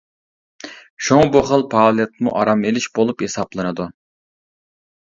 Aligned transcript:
شۇڭا 1.07 1.27
بۇ 1.35 1.43
خىل 1.51 1.65
پائالىيەتمۇ 1.75 2.35
ئارام 2.41 2.67
ئېلىش 2.71 2.89
بولۇپ 2.99 3.23
ھېسابلىنىدۇ. 3.29 3.89